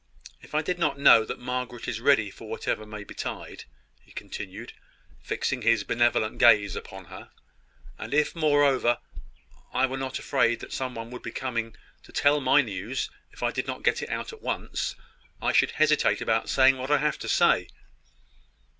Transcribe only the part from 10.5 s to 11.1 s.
that some